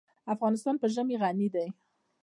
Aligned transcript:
افغانستان 0.33 0.75
په 0.81 0.87
ژمی 0.93 1.15
غني 1.21 1.47
دی. 1.55 1.67